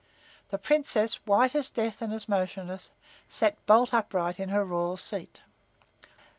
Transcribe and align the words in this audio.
The 0.49 0.57
Princess, 0.57 1.23
white 1.27 1.53
as 1.53 1.69
death 1.69 2.01
and 2.01 2.11
as 2.11 2.27
motionless, 2.27 2.89
sat 3.29 3.63
bolt 3.67 3.93
upright 3.93 4.39
in 4.39 4.49
her 4.49 4.65
royal 4.65 4.97
seat. 4.97 5.41